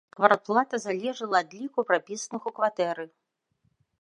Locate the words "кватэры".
2.57-3.05